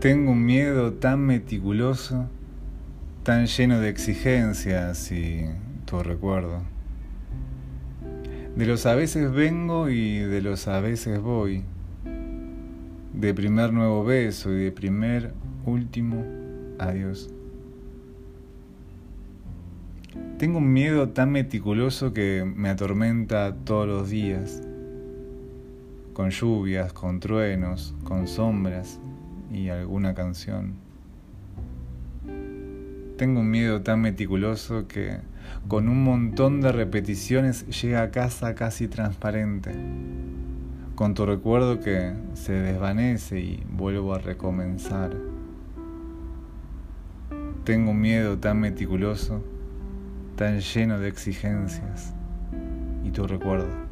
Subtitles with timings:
[0.00, 2.28] Tengo un miedo tan meticuloso,
[3.24, 5.46] tan lleno de exigencias y
[5.86, 6.62] tu recuerdo.
[8.54, 11.64] De los a veces vengo y de los a veces voy.
[13.12, 15.32] De primer nuevo beso y de primer
[15.66, 16.24] último
[16.78, 17.28] adiós.
[20.38, 24.62] Tengo un miedo tan meticuloso que me atormenta todos los días,
[26.12, 29.00] con lluvias, con truenos, con sombras
[29.52, 30.74] y alguna canción.
[33.16, 35.18] Tengo un miedo tan meticuloso que
[35.66, 39.72] con un montón de repeticiones llega a casa casi transparente,
[40.94, 45.16] con tu recuerdo que se desvanece y vuelvo a recomenzar.
[47.64, 49.42] Tengo un miedo tan meticuloso,
[50.36, 52.14] tan lleno de exigencias
[53.04, 53.88] y tu recuerdo.